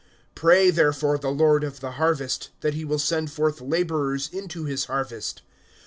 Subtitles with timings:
[0.33, 4.85] Pray therefore the Lord of the harvest, that he will send forth laborers into his
[4.85, 5.43] harvest.